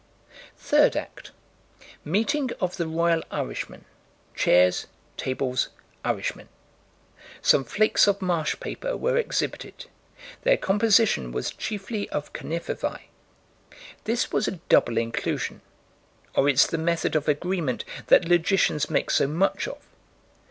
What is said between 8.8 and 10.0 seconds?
were exhibited.